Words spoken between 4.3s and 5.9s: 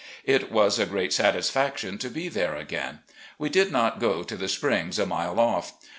the springs, a mile off.